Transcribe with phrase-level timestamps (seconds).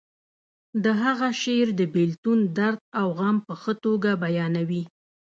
[0.83, 4.83] د هغه شعر د بیلتون درد او غم په ښه توګه بیانوي